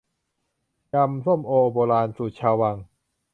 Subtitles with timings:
[0.93, 2.77] ยำส้มโอโบราณ สูตรชาววัง